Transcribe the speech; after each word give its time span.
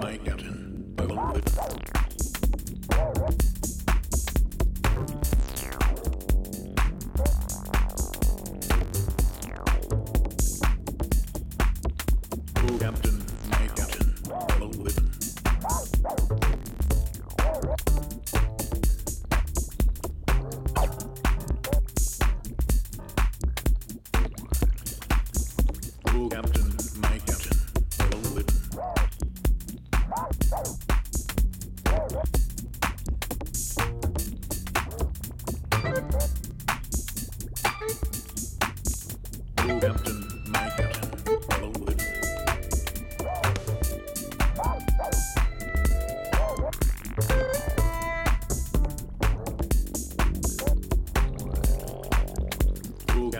Mike 0.00 0.24
Newton. 0.24 0.61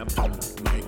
phòng 0.09 0.31
mày. 0.65 0.82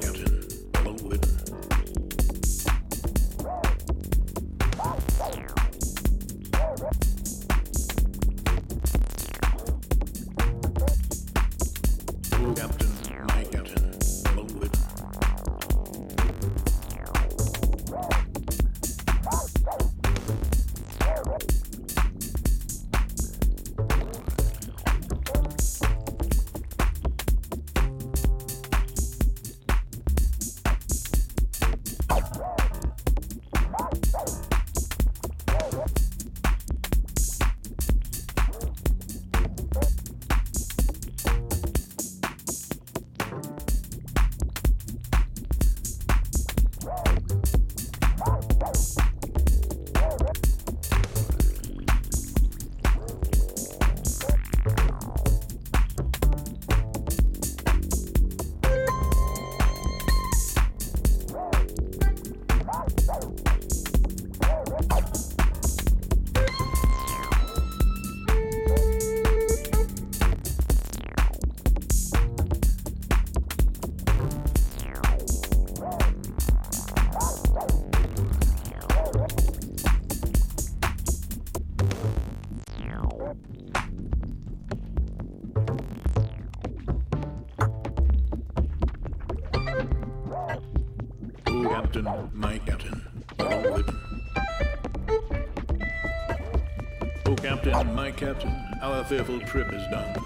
My 97.94 98.12
captain, 98.12 98.54
our 98.82 99.04
fearful 99.04 99.40
trip 99.42 99.72
is 99.74 99.86
done. 99.88 100.18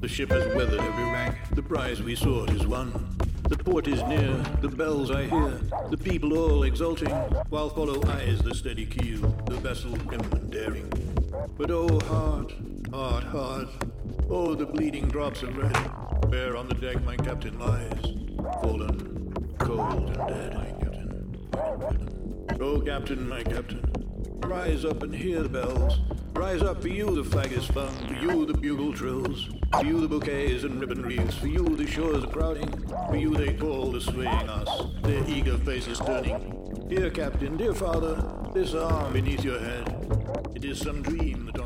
The 0.00 0.08
ship 0.08 0.30
has 0.30 0.44
weathered 0.54 0.80
every 0.80 1.04
rank, 1.04 1.36
the 1.52 1.62
prize 1.62 2.02
we 2.02 2.14
sought 2.14 2.50
is 2.50 2.66
won. 2.66 3.16
The 3.48 3.56
port 3.56 3.88
is 3.88 4.02
near, 4.04 4.42
the 4.60 4.68
bells 4.68 5.10
I 5.10 5.24
hear, 5.24 5.60
the 5.90 5.96
people 5.96 6.36
all 6.36 6.62
exulting, 6.64 7.10
while 7.50 7.68
follow 7.68 8.02
eyes 8.08 8.40
the 8.40 8.54
steady 8.54 8.86
keel, 8.86 9.20
the 9.46 9.56
vessel 9.56 9.96
grim 9.96 10.20
and 10.32 10.50
daring. 10.50 10.90
But 11.56 11.70
oh, 11.70 12.00
heart, 12.00 12.52
heart, 12.92 13.24
heart, 13.24 13.68
oh, 14.30 14.54
the 14.54 14.66
bleeding 14.66 15.08
drops 15.08 15.42
of 15.42 15.56
red, 15.56 15.76
where 16.28 16.56
on 16.56 16.68
the 16.68 16.74
deck 16.74 17.02
my 17.04 17.16
captain 17.16 17.58
lies, 17.58 17.92
fallen, 18.62 19.32
cold 19.58 20.10
and 20.10 20.28
dead, 20.28 20.54
my 20.54 20.66
captain. 20.80 21.48
Oh, 22.60 22.80
captain, 22.80 23.28
my 23.28 23.42
captain, 23.42 23.84
rise 24.38 24.84
up 24.84 25.02
and 25.02 25.14
hear 25.14 25.42
the 25.42 25.48
bells. 25.48 25.98
Rise 26.36 26.62
up, 26.62 26.82
for 26.82 26.88
you 26.88 27.14
the 27.14 27.24
flag 27.24 27.52
is 27.52 27.64
flung, 27.66 27.94
for 28.08 28.14
you 28.14 28.44
the 28.44 28.54
bugle 28.54 28.92
trills, 28.92 29.48
for 29.72 29.84
you 29.84 30.00
the 30.00 30.08
bouquets 30.08 30.64
and 30.64 30.80
ribbon 30.80 31.02
wreaths, 31.02 31.36
for 31.36 31.46
you 31.46 31.64
the 31.76 31.86
shores 31.86 32.24
are 32.24 32.28
crowding, 32.28 32.68
for 33.08 33.16
you 33.16 33.34
they 33.34 33.54
call 33.54 33.92
the 33.92 34.00
swaying 34.00 34.48
us, 34.48 34.68
their 35.02 35.22
eager 35.28 35.56
faces 35.58 35.98
turning. 36.00 36.86
Dear 36.88 37.10
captain, 37.10 37.56
dear 37.56 37.72
father, 37.72 38.22
this 38.52 38.74
arm 38.74 39.12
beneath 39.12 39.44
your 39.44 39.60
head, 39.60 40.50
it 40.54 40.64
is 40.64 40.80
some 40.80 41.02
dream 41.02 41.50
that 41.52 41.63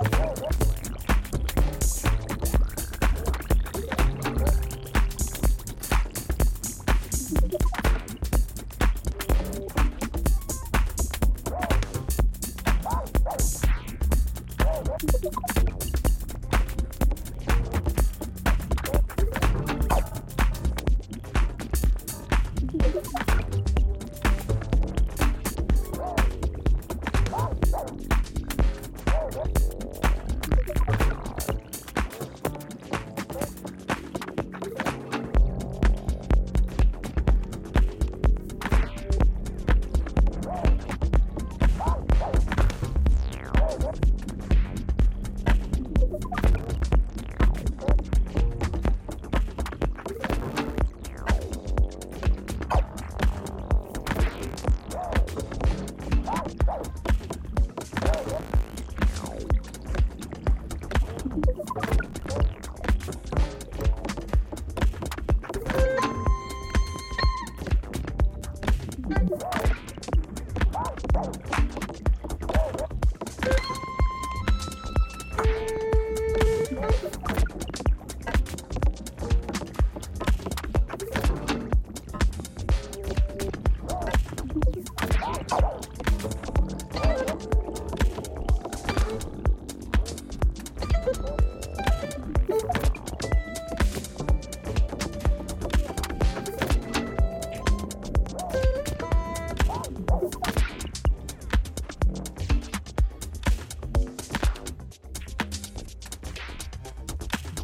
Whoa, 0.00 0.08
whoa, 0.08 0.48
whoa. 0.48 0.79